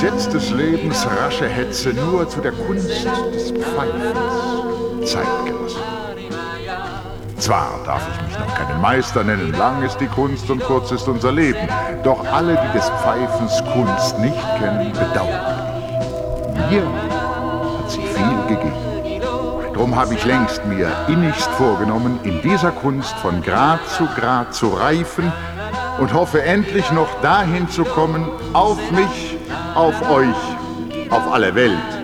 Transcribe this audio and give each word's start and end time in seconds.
Jetzt 0.00 0.32
des 0.32 0.50
Lebens 0.50 1.06
rasche 1.06 1.48
Hetze 1.48 1.90
nur 1.90 2.28
zu 2.28 2.40
der 2.40 2.52
Kunst 2.52 2.88
des 2.88 3.50
Pfeifens 3.50 5.12
Zeit 5.12 5.26
gelassen. 5.44 5.80
Zwar 7.38 7.80
darf 7.84 8.02
ich 8.12 8.28
mich 8.28 8.38
noch 8.38 8.54
keinen 8.54 8.80
Meister 8.80 9.24
nennen, 9.24 9.52
lang 9.52 9.82
ist 9.82 9.98
die 9.98 10.06
Kunst 10.06 10.48
und 10.50 10.62
kurz 10.62 10.92
ist 10.92 11.08
unser 11.08 11.32
Leben, 11.32 11.68
doch 12.04 12.24
alle, 12.32 12.56
die 12.56 12.78
des 12.78 12.88
Pfeifens 12.90 13.62
Kunst 13.72 14.18
nicht 14.20 14.38
kennen, 14.58 14.92
bedauere 14.92 15.56
ich. 16.52 16.70
Mir 16.70 16.82
hat 16.84 17.90
sie 17.90 18.02
viel 18.02 18.56
gegeben. 18.56 19.72
Drum 19.74 19.96
habe 19.96 20.14
ich 20.14 20.24
längst 20.24 20.64
mir 20.66 20.90
innigst 21.08 21.50
vorgenommen, 21.50 22.20
in 22.22 22.40
dieser 22.42 22.70
Kunst 22.70 23.14
von 23.16 23.42
Grad 23.42 23.80
zu 23.88 24.06
Grad 24.06 24.54
zu 24.54 24.68
reifen 24.68 25.32
und 25.98 26.12
hoffe 26.12 26.42
endlich 26.42 26.90
noch 26.92 27.20
dahin 27.20 27.68
zu 27.68 27.84
kommen, 27.84 28.28
auf 28.52 28.78
mich, 28.92 29.27
auf 29.74 30.10
euch, 30.10 31.10
auf 31.10 31.32
alle 31.32 31.54
Welt 31.54 31.97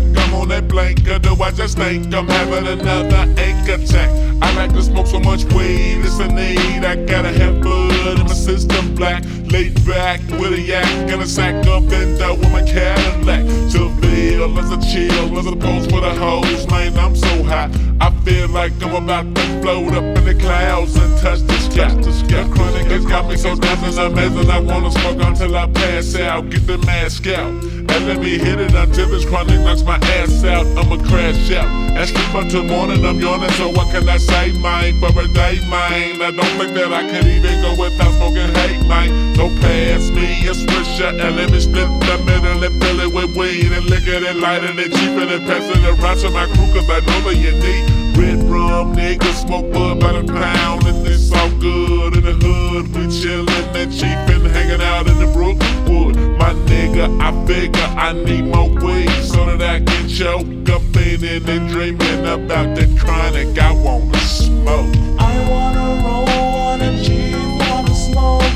think 0.00 0.18
I'm 0.18 0.34
on 0.34 0.48
that 0.48 0.68
blanket 0.68 1.22
to 1.24 1.34
watch 1.34 1.54
that 1.54 1.70
snake. 1.70 2.02
I'm 2.14 2.28
having 2.28 2.66
another 2.66 3.32
ache 3.40 3.68
attack. 3.68 4.10
I 4.42 4.54
like 4.54 4.72
to 4.72 4.82
smoke 4.82 5.06
so 5.06 5.20
much 5.20 5.44
weed, 5.52 6.02
it's 6.04 6.18
a 6.18 6.28
need. 6.28 6.84
I 6.84 6.96
gotta 7.04 7.32
have 7.32 7.60
blood 7.60 8.20
in 8.20 8.26
my 8.26 8.32
system 8.32 8.94
black. 8.94 9.24
Laid 9.50 9.84
back 9.84 10.20
with 10.38 10.52
a 10.52 10.60
yak 10.60 10.86
and 11.10 11.22
a 11.22 11.26
sack 11.26 11.66
up 11.66 11.82
and 11.90 12.16
down 12.16 12.38
with 12.38 12.52
my 12.52 12.62
Cadillac. 12.62 13.42
Seville 13.68 14.58
as 14.60 14.70
a 14.70 14.78
chill 14.92 15.38
as 15.38 15.46
opposed 15.46 15.90
for 15.90 16.00
the 16.00 16.10
hoes, 16.10 16.68
man. 16.68 16.96
I'm 16.96 17.16
so 17.16 17.42
hot. 17.42 17.70
I 18.00 18.10
feel 18.24 18.48
like 18.48 18.72
I'm 18.80 18.94
about 18.94 19.34
to 19.34 19.42
float 19.60 19.92
up 19.94 20.04
in 20.18 20.24
the 20.24 20.34
clouds 20.34 20.94
and 20.94 21.18
touch 21.18 21.40
the 21.40 21.58
sky. 21.58 21.92
The 21.94 22.12
sky. 22.12 22.48
Chronic 22.54 22.86
has 22.92 23.04
got 23.04 23.28
me 23.28 23.36
so 23.36 23.56
dancing 23.56 23.98
amazing. 23.98 24.48
I 24.48 24.60
wanna 24.60 24.92
smoke 24.92 25.20
until 25.20 25.56
I 25.56 25.66
pass 25.66 26.14
out. 26.14 26.48
Get 26.48 26.68
the 26.68 26.78
mask 26.78 27.26
out. 27.26 27.50
And 27.50 28.06
let 28.06 28.20
me 28.20 28.38
hit 28.38 28.60
it 28.60 28.72
until 28.72 29.08
this 29.08 29.24
chronic 29.24 29.58
knocks 29.60 29.82
my 29.82 29.96
ass 29.96 30.44
out. 30.44 30.64
I'ma 30.78 30.96
crash 31.08 31.50
out. 31.50 31.66
And 31.98 32.08
sleep 32.08 32.34
until 32.34 32.62
morning, 32.62 33.04
I'm 33.04 33.18
yawning. 33.18 33.50
So 33.58 33.68
what 33.70 33.90
can 33.90 34.08
I 34.08 34.16
say, 34.16 34.52
mine? 34.60 35.00
For 35.00 35.10
a 35.10 35.26
day, 35.26 35.58
mine. 35.68 36.22
I 36.22 36.30
don't 36.30 36.54
think 36.54 36.72
that 36.74 36.92
I 36.92 37.02
could 37.10 37.26
even 37.26 37.62
go 37.62 37.82
without 37.82 38.14
smoking 38.14 38.54
hate, 38.54 38.86
mine. 38.86 39.34
So 39.40 39.48
pass 39.56 40.10
me 40.10 40.46
a 40.48 40.52
swisher 40.52 41.08
and 41.08 41.34
let 41.34 41.50
me 41.50 41.60
split 41.60 41.88
the 42.04 42.22
middle 42.26 42.62
and 42.62 42.82
fill 42.82 43.00
it 43.00 43.10
with 43.10 43.34
weed 43.34 43.72
and 43.72 43.86
liquor 43.86 44.20
and 44.28 44.38
lighting 44.38 44.78
it 44.78 44.92
cheap 44.92 45.16
and 45.16 45.46
passing 45.48 45.82
it 45.82 45.98
around 45.98 46.18
to 46.18 46.28
my 46.28 46.44
crew, 46.44 46.68
cause 46.76 46.90
I 46.90 47.00
know 47.00 47.20
that 47.24 47.36
you 47.40 47.52
need 47.52 48.18
red 48.20 48.42
rum, 48.44 48.94
niggas 48.94 49.46
smoke 49.46 49.72
bud 49.72 49.98
by 49.98 50.12
the 50.12 50.30
pound, 50.30 50.84
and 50.84 51.06
it's 51.06 51.32
all 51.32 51.48
good 51.58 52.18
in 52.18 52.24
the 52.24 52.36
hood. 52.36 52.94
We 52.94 53.08
chillin' 53.08 53.74
and 53.74 53.90
cheap 53.90 54.20
and 54.28 54.46
hanging 54.46 54.82
out 54.82 55.08
in 55.08 55.16
the 55.18 55.32
Brookwood. 55.32 56.16
My 56.36 56.52
nigga, 56.68 57.08
I 57.18 57.32
figure 57.46 57.80
I 57.96 58.12
need 58.12 58.44
more 58.44 58.68
weed 58.68 59.08
so 59.24 59.56
that 59.56 59.62
I 59.62 59.80
can 59.80 60.06
choke 60.06 60.68
up 60.68 60.82
in 61.00 61.24
it 61.24 61.48
and 61.48 61.66
dreaming 61.70 62.26
about 62.26 62.76
the 62.76 62.84
chronic. 63.00 63.58
I 63.58 63.72
wanna 63.72 64.18
smoke. 64.18 64.94
I 65.18 65.32
wanna 65.48 66.04
roll, 66.04 66.26
wanna 66.26 67.02
cheat, 67.02 67.34
wanna 67.58 67.94
smoke 67.94 68.49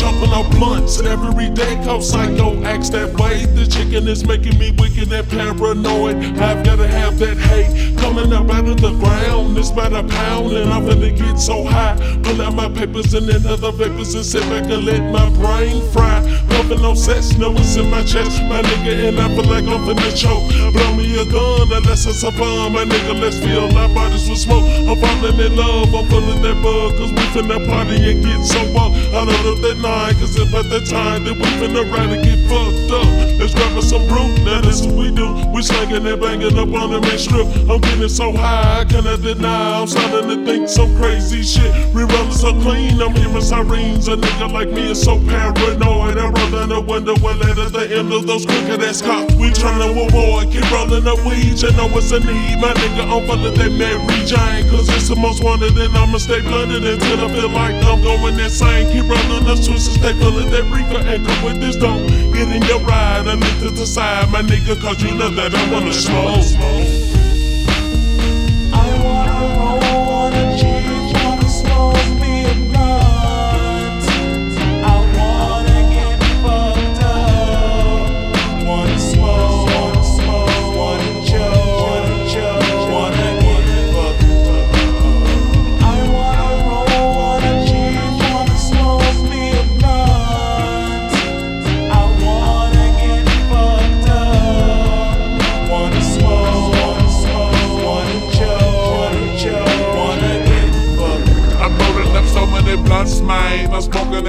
Jumping 0.00 0.30
on 0.30 0.48
blunts 0.48 0.98
every 1.02 1.50
day. 1.50 1.76
Cause 1.84 2.10
psycho 2.10 2.64
acts 2.64 2.88
that 2.88 3.12
way. 3.20 3.44
The 3.44 3.66
chicken 3.66 4.08
is 4.08 4.26
making 4.26 4.58
me 4.58 4.72
wicked 4.78 5.12
and 5.12 5.28
paranoid. 5.28 6.16
I've 6.40 6.64
gotta 6.64 6.88
have 6.88 7.18
that 7.18 7.36
hate 7.36 7.98
coming 7.98 8.32
up 8.32 8.48
out 8.48 8.66
of 8.66 8.80
the 8.80 8.92
ground. 8.96 9.58
It's 9.58 9.68
about 9.68 9.92
a 9.92 10.02
pound, 10.02 10.56
and 10.56 10.72
I'm 10.72 10.86
gonna 10.86 11.10
get 11.10 11.38
so 11.38 11.64
high. 11.64 11.98
Pull 12.22 12.40
out 12.40 12.54
my 12.54 12.70
papers 12.70 13.12
and 13.12 13.28
then 13.28 13.44
other 13.46 13.72
papers 13.72 14.14
and 14.14 14.24
sit 14.24 14.40
back 14.48 14.64
and 14.72 14.86
let 14.86 15.02
my 15.12 15.28
brain 15.36 15.84
fry. 15.92 16.24
Pumping 16.48 16.80
no 16.80 16.94
sex, 16.94 17.36
no 17.36 17.52
it's 17.52 17.76
in 17.76 17.90
my 17.90 18.02
chest. 18.02 18.40
My 18.48 18.62
nigga, 18.62 19.08
and 19.08 19.20
I 19.20 19.28
feel 19.36 19.44
like 19.52 19.68
I'm 19.68 19.84
finna 19.84 20.16
choke. 20.16 20.48
Blow 20.72 20.96
me 20.96 21.12
a 21.20 21.26
gun 21.28 21.68
unless 21.76 22.06
it's 22.06 22.22
a 22.22 22.30
bomb. 22.32 22.72
My 22.72 22.84
nigga, 22.84 23.20
let's 23.20 23.38
fill 23.38 23.68
our 23.76 23.88
bodies 23.92 24.28
with 24.30 24.38
smoke. 24.38 24.64
I'm 24.64 24.96
falling 24.96 25.38
in 25.44 25.56
love, 25.56 25.92
I'm 25.94 26.08
feeling 26.08 26.40
that 26.40 26.56
bug. 26.64 26.96
Cause 26.96 27.12
we 27.12 27.24
finna 27.36 27.60
party 27.68 28.00
and 28.00 28.24
get 28.24 28.40
so 28.48 28.60
up. 28.80 28.92
I 29.12 29.28
know 29.28 29.54
that 29.60 29.76
cause 30.18 30.36
if 30.36 30.54
at 30.54 30.68
the 30.70 30.80
time 30.86 31.24
that 31.24 31.34
we 31.34 31.46
finna 31.58 31.82
ride 31.90 32.10
and 32.10 32.22
get 32.22 32.38
fucked 32.48 32.92
up. 32.92 33.20
Let's 33.40 33.54
grab 33.54 33.76
us 33.76 33.88
some 33.88 34.06
brew, 34.06 34.28
now 34.44 34.60
this 34.60 34.84
what 34.84 34.94
we 34.94 35.10
do. 35.10 35.32
We 35.48 35.62
slanging 35.62 36.06
and 36.06 36.20
banging 36.20 36.58
up 36.58 36.68
on 36.76 36.92
the 36.92 37.00
main 37.00 37.18
strip. 37.18 37.46
I'm 37.68 37.80
getting 37.80 38.08
so 38.08 38.32
high, 38.32 38.80
I 38.80 38.84
cannot 38.84 39.22
deny. 39.22 39.80
I'm 39.80 39.88
starting 39.88 40.28
to 40.28 40.44
think 40.44 40.68
some 40.68 40.94
crazy 40.96 41.42
shit. 41.42 41.72
Rerolling 41.96 42.32
so 42.32 42.52
clean, 42.60 43.00
I'm 43.00 43.14
hearing 43.16 43.40
sirens. 43.40 44.08
A 44.08 44.16
nigga 44.16 44.52
like 44.52 44.68
me 44.68 44.90
is 44.90 45.02
so 45.02 45.16
paranoid. 45.24 46.18
I 46.18 46.28
roll 46.28 46.50
down 46.52 46.68
the 46.68 46.80
window 46.80 47.16
and 47.16 47.40
let 47.40 47.58
at 47.58 47.72
the 47.72 47.88
end 47.96 48.12
of 48.12 48.26
those 48.26 48.44
crooked 48.44 48.82
ass 48.82 49.00
cops. 49.00 49.34
We 49.34 49.48
tryna 49.50 49.88
avoid, 49.88 50.52
keep 50.52 50.68
rolling 50.70 51.08
up 51.08 51.24
weed. 51.24 51.56
You 51.56 51.72
know 51.72 51.88
it's 51.96 52.12
a 52.12 52.20
need. 52.20 52.60
My 52.60 52.76
nigga, 52.76 53.08
I'm 53.08 53.24
full 53.24 53.40
that 53.40 53.72
Mary 53.72 54.20
Jane. 54.28 54.68
Cause 54.68 54.88
it's 54.92 55.08
the 55.08 55.16
most 55.16 55.42
wanted, 55.42 55.76
and 55.80 55.96
I'ma 55.96 56.18
stay 56.18 56.42
blunted 56.42 56.84
until 56.84 57.24
I 57.24 57.28
feel 57.32 57.48
like 57.48 57.76
I'm 57.88 58.02
going 58.04 58.38
insane. 58.38 58.92
Keep 58.92 59.08
rolling 59.08 59.48
up 59.48 59.58
switches, 59.80 60.00
stay 60.00 60.12
pulling 60.20 60.50
that 60.50 60.64
reefer 60.64 61.06
and 61.06 61.26
come 61.26 61.44
with 61.44 61.60
this 61.60 61.76
dope. 61.76 62.06
Get 62.32 62.48
in 62.48 62.62
your 62.62 62.80
ride 62.80 63.26
and 63.26 63.40
leave 63.40 63.60
to 63.60 63.70
the 63.70 63.86
side, 63.86 64.30
my 64.30 64.42
nigga, 64.42 64.80
cause 64.80 65.02
you 65.02 65.14
know 65.14 65.30
that 65.30 65.54
I 65.54 65.72
wanna 65.72 65.92
smoke. 65.92 67.09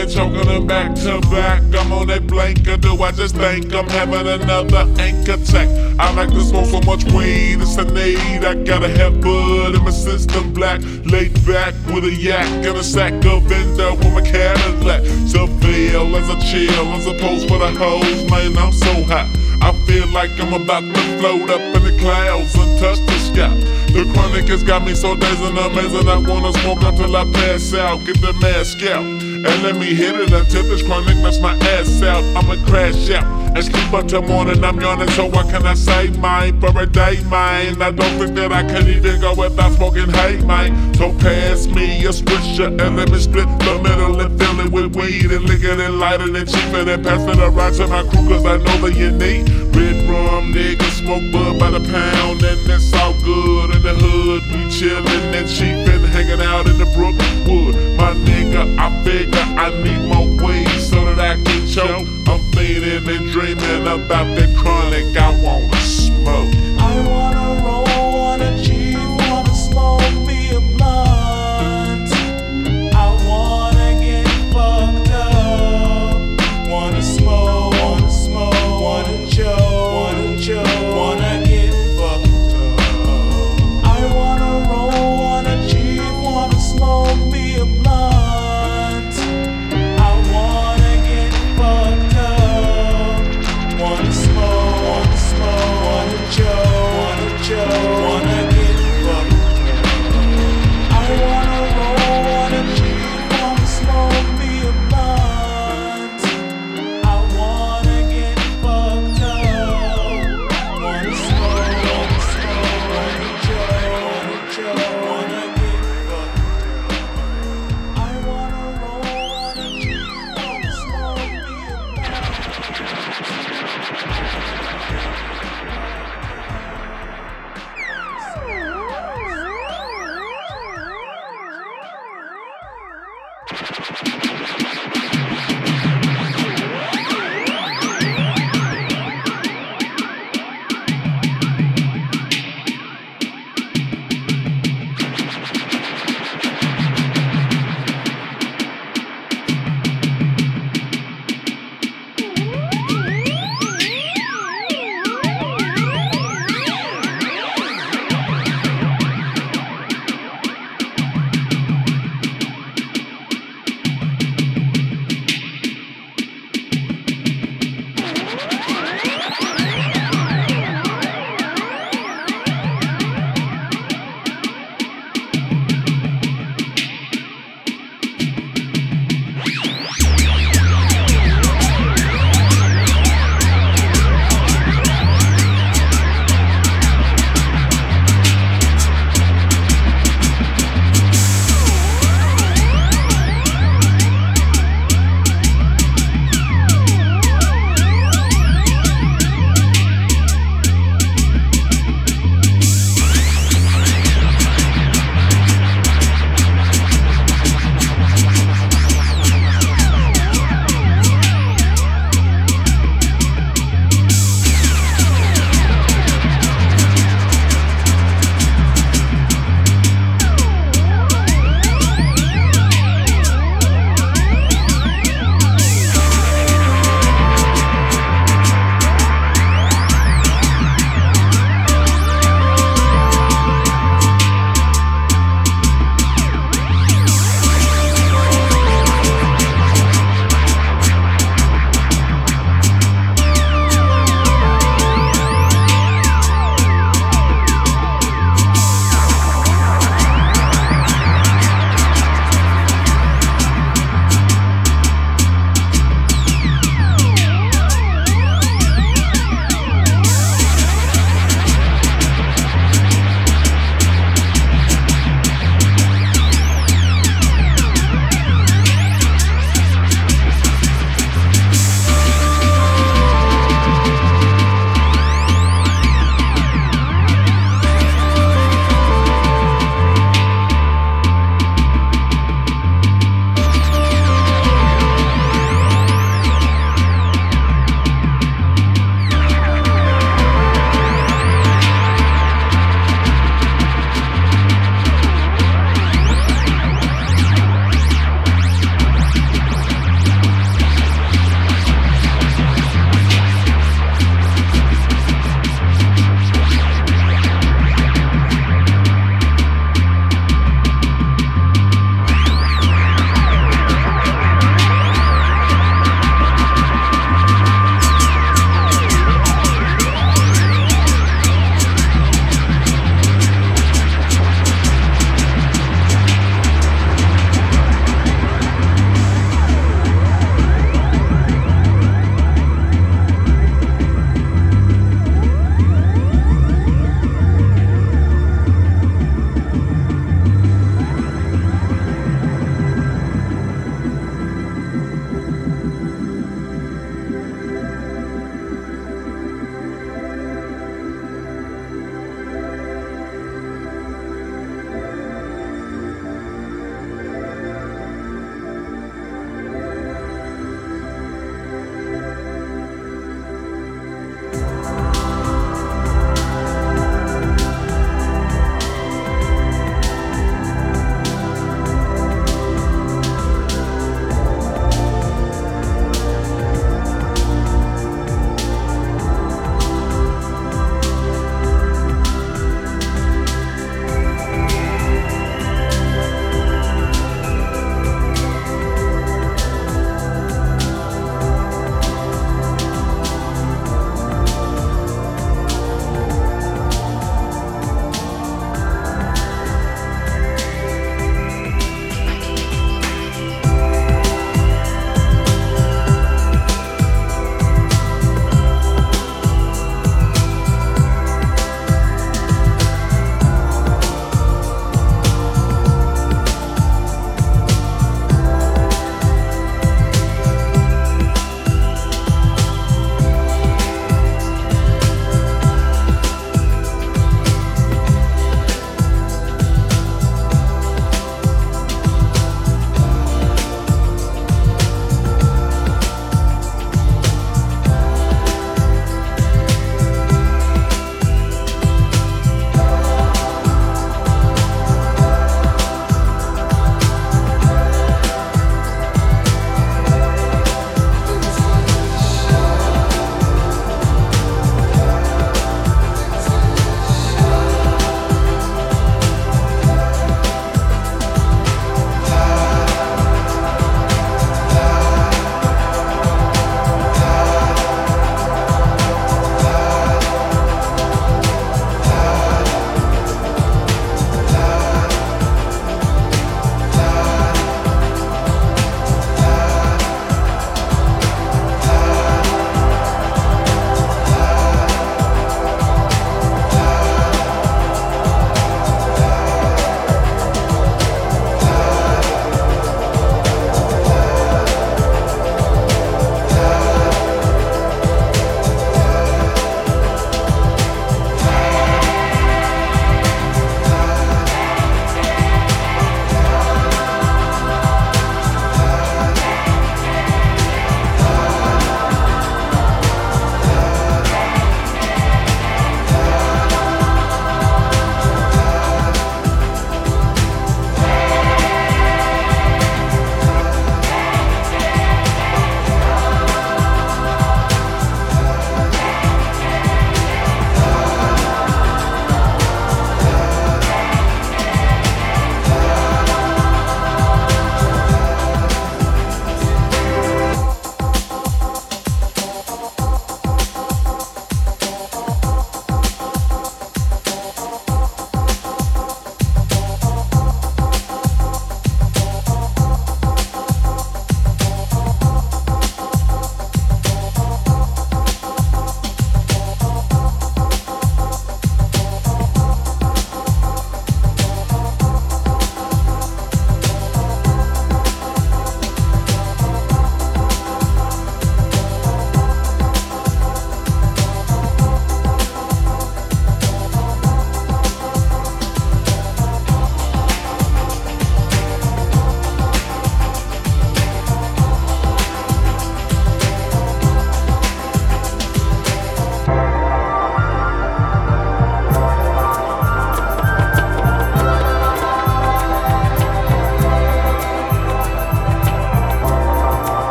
And 0.00 0.10
choking 0.10 0.46
them 0.46 0.66
back 0.66 0.94
to 0.94 1.20
back. 1.30 1.62
I'm 1.74 1.92
on 1.92 2.06
that 2.08 2.26
blank, 2.26 2.66
or 2.68 2.76
do 2.76 3.02
I 3.02 3.12
just 3.12 3.36
think 3.36 3.72
I'm 3.74 3.88
having 3.88 4.26
another 4.26 4.88
ink 5.02 5.28
attack? 5.28 5.68
I 5.98 6.12
like 6.14 6.30
to 6.30 6.40
smoke 6.40 6.66
so 6.66 6.80
much 6.80 7.04
weed, 7.12 7.60
it's 7.60 7.76
a 7.76 7.84
need. 7.84 8.44
I 8.44 8.54
gotta 8.64 8.88
have 8.88 9.20
bud 9.20 9.74
in 9.74 9.84
my 9.84 9.90
system, 9.90 10.52
black. 10.52 10.80
Laid 11.04 11.34
back 11.46 11.74
with 11.92 12.04
a 12.04 12.12
yak 12.12 12.46
and 12.64 12.76
a 12.78 12.84
sack 12.84 13.12
of 13.26 13.48
window 13.48 13.94
with 13.96 14.12
my 14.14 14.22
Cadillac. 14.22 15.04
So 15.28 15.46
feel 15.60 16.16
as 16.16 16.28
a 16.28 16.38
chill, 16.48 16.86
as 16.96 17.06
opposed 17.06 17.48
for 17.48 17.58
the 17.58 17.70
hoes, 17.76 18.30
man. 18.30 18.56
I'm 18.56 18.72
so 18.72 19.04
hot. 19.04 19.28
I 19.60 19.72
feel 19.86 20.08
like 20.08 20.30
I'm 20.40 20.54
about 20.54 20.80
to 20.80 21.18
float 21.18 21.50
up 21.50 21.60
in 21.60 21.84
the 21.84 21.96
clouds 22.00 22.54
and 22.54 22.78
touch 22.80 22.98
the 23.04 23.18
sky. 23.18 23.54
The 23.92 24.10
chronic 24.14 24.48
has 24.48 24.62
got 24.62 24.84
me 24.84 24.94
so 24.94 25.14
dazed 25.14 25.42
and 25.42 25.58
amazing. 25.58 26.08
I 26.08 26.16
wanna 26.16 26.52
smoke 26.60 26.82
until 26.82 27.14
I 27.14 27.24
pass 27.32 27.74
out. 27.74 27.98
Get 28.06 28.20
the 28.22 28.32
mask 28.40 28.82
out 28.84 29.19
and 29.46 29.62
let 29.62 29.76
me 29.76 29.94
hit 29.94 30.14
it 30.14 30.32
until 30.32 30.62
this 30.64 30.82
chronic 30.82 31.16
mess 31.18 31.40
my 31.40 31.54
ass 31.56 32.02
out. 32.02 32.24
I'ma 32.36 32.56
crash 32.66 33.10
out 33.10 33.24
and 33.56 33.64
sleep 33.64 33.92
until 33.92 34.22
morning. 34.22 34.62
I'm 34.62 34.80
yawning, 34.80 35.08
so 35.10 35.26
what 35.26 35.48
can 35.48 35.66
I 35.66 35.74
say, 35.74 36.08
mine? 36.18 36.60
For 36.60 36.76
a 36.78 36.86
day, 36.86 37.22
mine. 37.24 37.80
I 37.80 37.90
don't 37.90 38.18
think 38.18 38.34
that 38.36 38.52
I 38.52 38.62
could 38.62 38.88
even 38.88 39.20
go 39.20 39.34
without 39.34 39.72
smoking 39.72 40.10
hay, 40.10 40.38
mine. 40.44 40.94
So 40.94 41.12
pass 41.18 41.66
me 41.66 42.04
a 42.04 42.10
swisher 42.10 42.68
and 42.80 42.96
let 42.96 43.10
me 43.10 43.18
split 43.18 43.48
the 43.60 43.80
middle 43.82 44.20
and 44.20 44.38
fill 44.38 44.60
it 44.60 44.72
with 44.72 44.96
weed 44.96 45.30
and 45.30 45.44
lick 45.44 45.62
it 45.62 45.80
and 45.80 45.98
light 45.98 46.20
it 46.20 46.34
and 46.34 46.48
cheap 46.48 46.74
it 46.74 46.88
and 46.88 47.04
pass 47.04 47.22
it 47.22 47.38
around 47.38 47.72
to 47.74 47.86
my 47.86 48.02
crew, 48.02 48.28
cause 48.28 48.44
I 48.44 48.56
know 48.58 48.88
that 48.88 48.96
you 48.96 49.10
need 49.10 49.48
red 49.74 50.06
rum, 50.24 50.52
nigga. 50.52 50.88
Smoke 50.90 51.30
bud 51.32 51.58
by 51.58 51.70
the 51.70 51.80
pound 51.80 52.42
and 52.42 52.60
that's 52.66 52.92
all 52.94 53.14
good 53.22 53.76
in 53.76 53.82
the 53.82 53.94
hood. 53.94 54.42
We 54.52 54.70
chillin' 54.70 55.34
and 55.34 55.48
cheapin', 55.48 56.04
hangin' 56.04 56.40
out 56.40 56.66
in 56.66 56.78
the 56.78 56.86
Brookwood. 56.96 57.74
My 57.96 58.12
nigga, 58.14 58.78
I 58.78 58.88
figure 59.04 59.38
I 59.38 59.70
need 59.82 60.02
more 60.08 60.26
weed 60.26 60.68
so 60.80 61.04
that 61.04 61.18
I 61.18 61.34
can 61.42 61.66
choke. 61.66 62.06
I'm 62.28 62.40
feeding 62.52 63.08
and 63.08 63.30
dreaming 63.30 63.82
about 63.82 64.28
that 64.36 64.56
chronic. 64.56 65.16
I 65.16 65.30
wanna 65.42 65.76
smoke. 65.76 66.54
I 66.78 67.06
wanna 67.06 67.49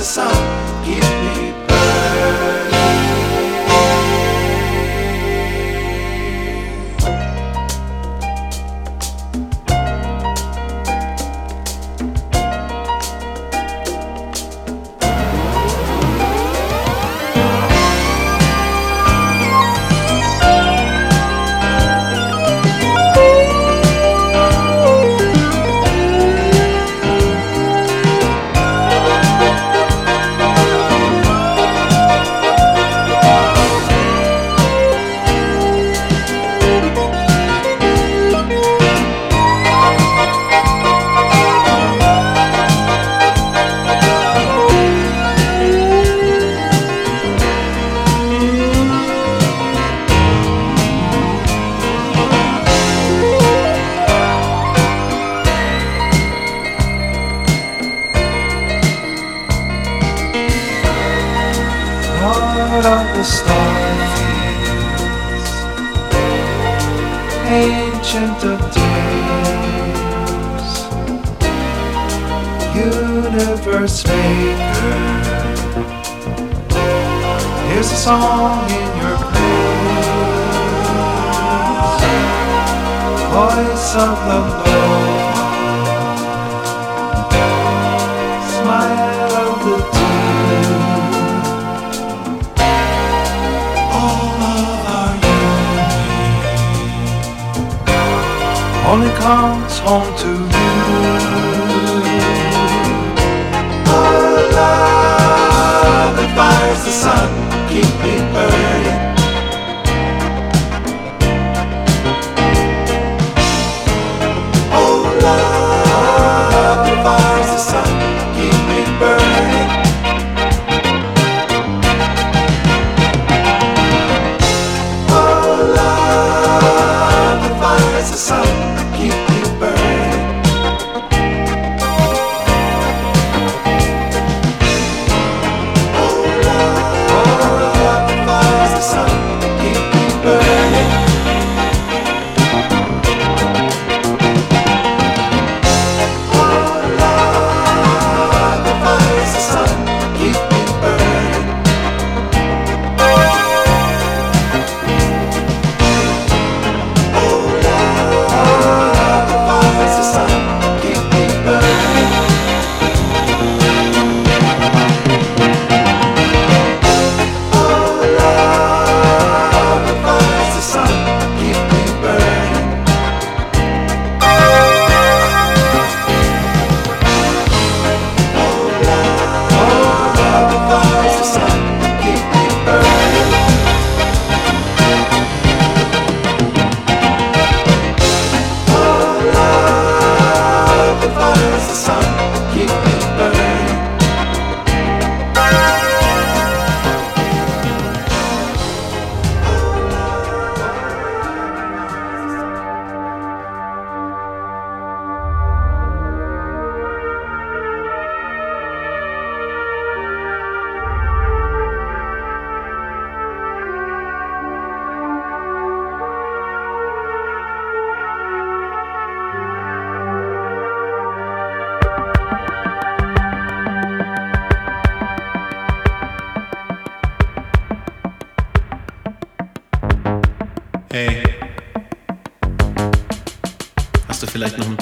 the 0.00 0.04
sun, 0.06 0.39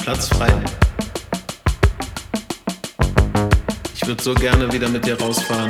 Platz 0.09 0.27
frei? 0.29 0.51
Ich 3.93 4.07
würde 4.07 4.23
so 4.23 4.33
gerne 4.33 4.73
wieder 4.73 4.89
mit 4.89 5.05
dir 5.05 5.15
rausfahren. 5.21 5.69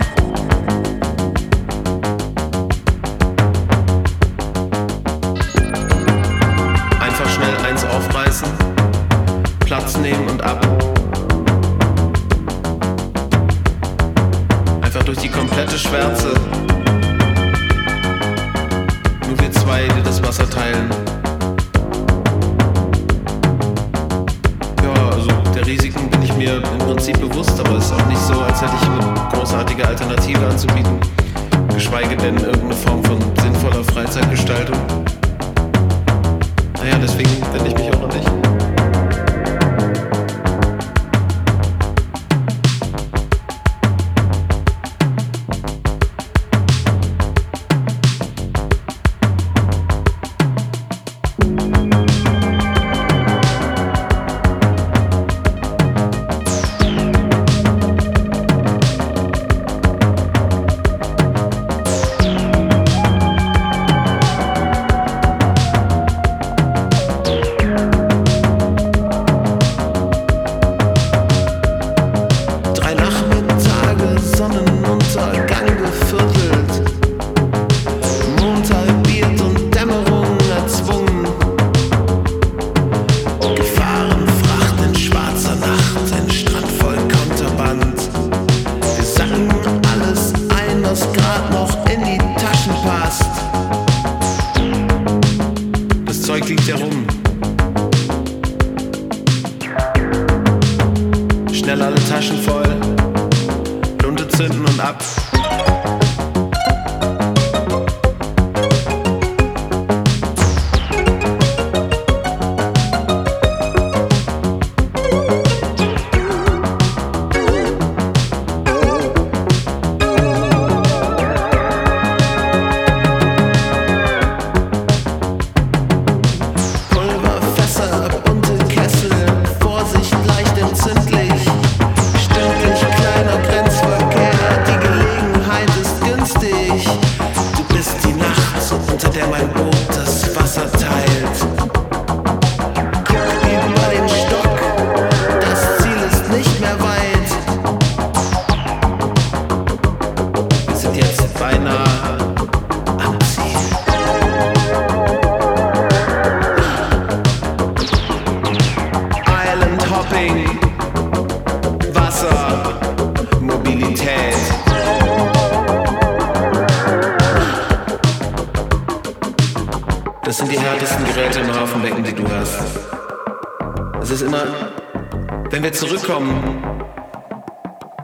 wir 175.69 175.73
zurückkommen. 175.73 176.63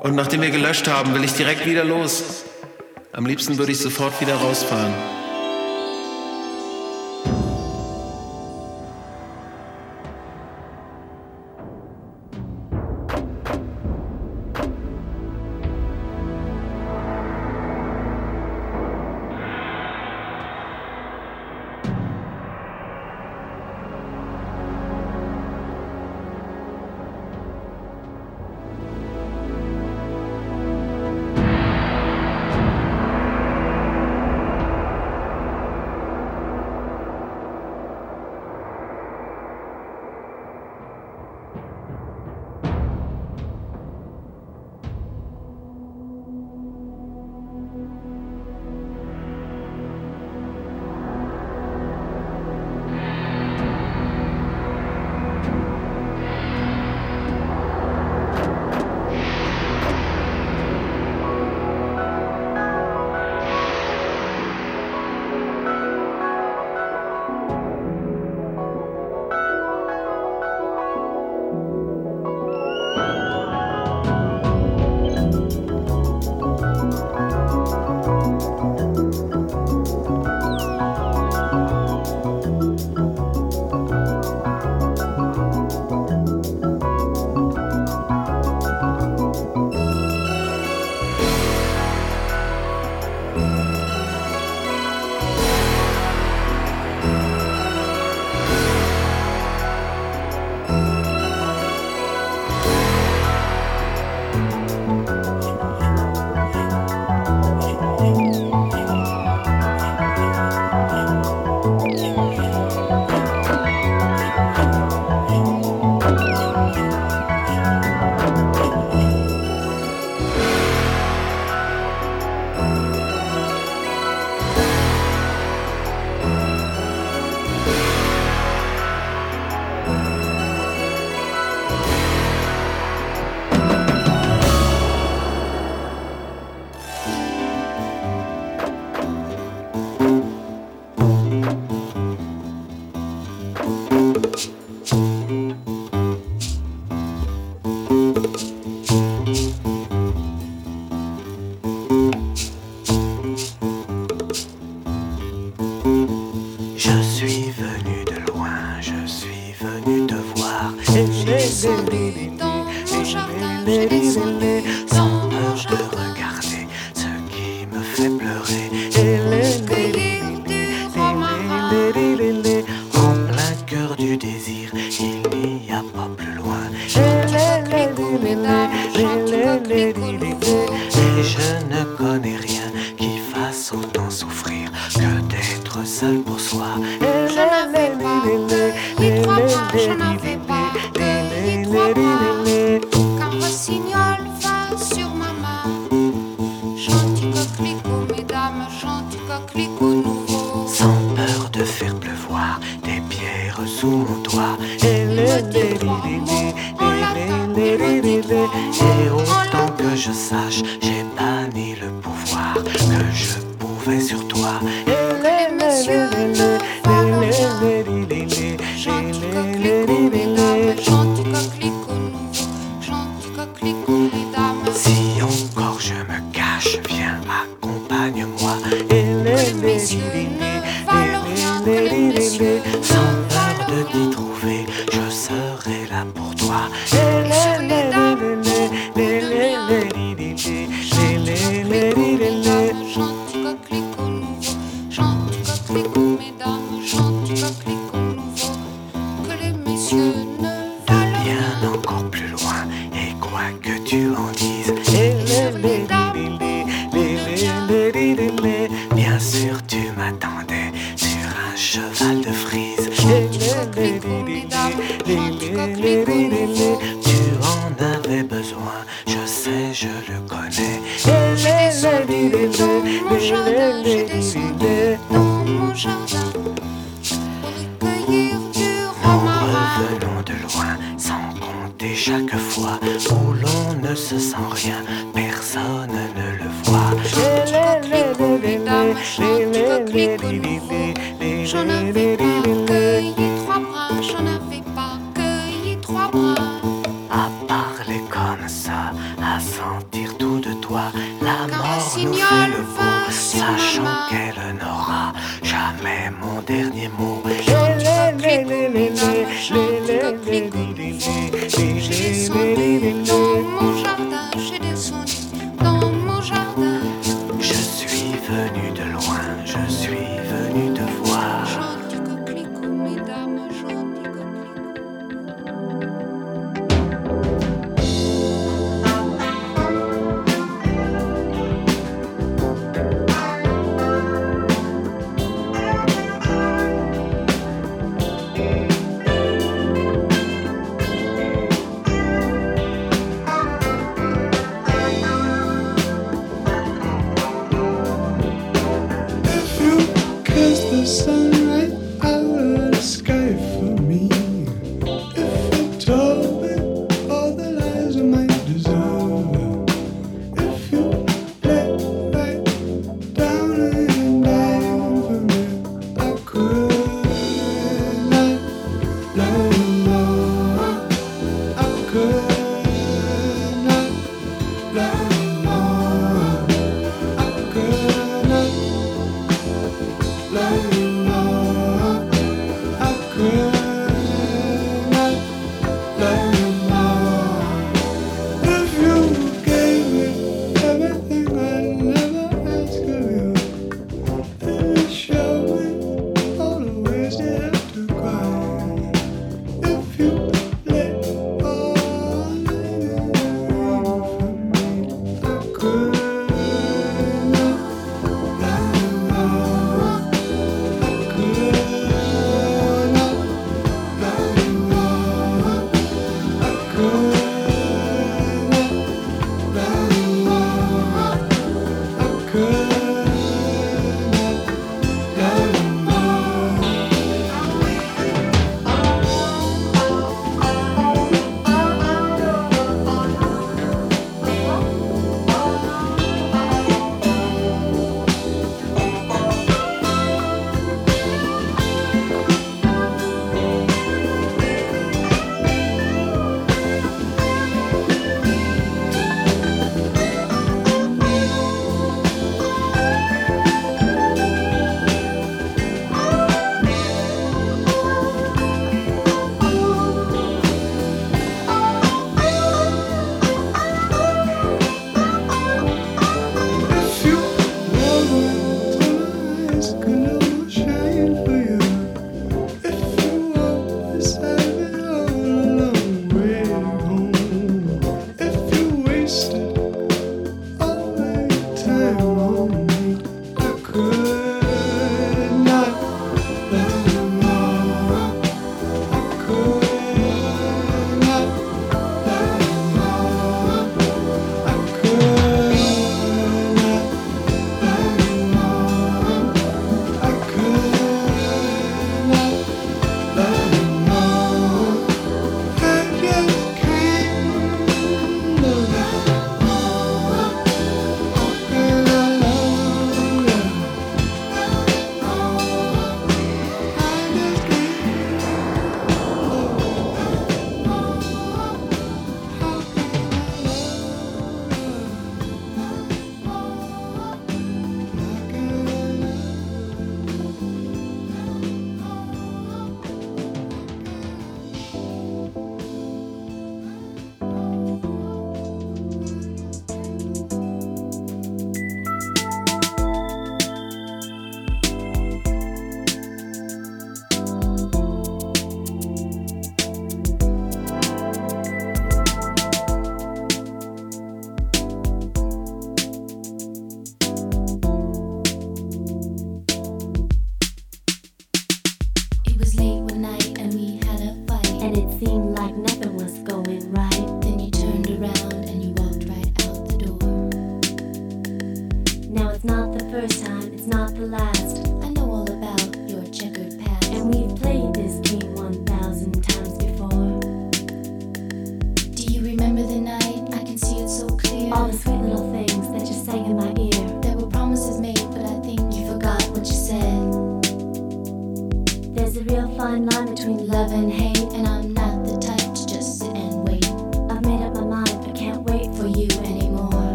Und 0.00 0.14
nachdem 0.14 0.42
wir 0.42 0.50
gelöscht 0.50 0.86
haben, 0.86 1.14
will 1.14 1.24
ich 1.24 1.32
direkt 1.32 1.64
wieder 1.64 1.84
los. 1.84 2.44
Am 3.12 3.24
liebsten 3.24 3.56
würde 3.56 3.72
ich 3.72 3.78
sofort 3.78 4.20
wieder 4.20 4.34
rausfahren. 4.34 4.92